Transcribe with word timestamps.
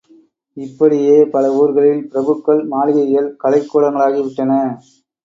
இப்படியே 0.57 1.17
பல 1.25 1.51
ஊர்களில் 1.53 2.09
பிரபுக்கள் 2.11 2.63
மாளிகைகள் 2.67 3.35
கலைக் 3.37 3.69
கூடங்களாகி 3.71 4.23
விட்டன. 4.23 4.51